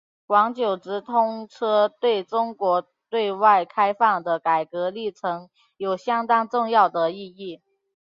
[0.25, 7.61] 广九直通车对中国对外开放的改革历程有相当重要的意义。